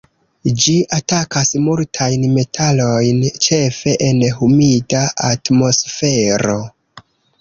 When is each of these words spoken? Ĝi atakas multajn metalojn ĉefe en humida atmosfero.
Ĝi 0.61 0.71
atakas 0.95 1.51
multajn 1.65 2.23
metalojn 2.39 3.19
ĉefe 3.49 3.93
en 4.07 4.25
humida 4.39 5.03
atmosfero. 5.29 6.61